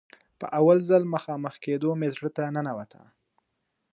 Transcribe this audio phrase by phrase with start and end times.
[0.39, 3.01] په اول ځل مخامخ کېدو مې زړه ته ننوته.